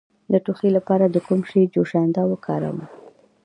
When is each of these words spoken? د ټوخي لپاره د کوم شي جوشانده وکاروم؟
د 0.31 0.33
ټوخي 0.45 0.69
لپاره 0.77 1.05
د 1.09 1.17
کوم 1.27 1.39
شي 1.49 1.61
جوشانده 1.73 2.21
وکاروم؟ 2.27 2.77